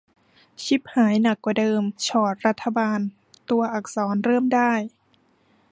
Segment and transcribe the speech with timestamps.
[0.63, 2.99] ฉิบหายหนักกว่าเดิม ฉอดรัฐบาล
[3.49, 4.73] ตัวอักษร เริ่มได้